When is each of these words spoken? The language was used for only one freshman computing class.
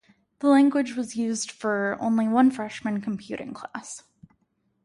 The 0.39 0.47
language 0.47 0.95
was 0.95 1.15
used 1.15 1.51
for 1.51 1.95
only 1.99 2.27
one 2.27 2.49
freshman 2.49 3.01
computing 3.01 3.53
class. 3.53 4.01